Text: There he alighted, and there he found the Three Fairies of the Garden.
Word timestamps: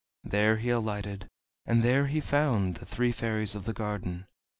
There 0.23 0.57
he 0.57 0.71
alighted, 0.71 1.27
and 1.67 1.83
there 1.83 2.07
he 2.07 2.21
found 2.21 2.77
the 2.77 2.87
Three 2.87 3.11
Fairies 3.11 3.53
of 3.53 3.65
the 3.65 3.73
Garden. 3.73 4.25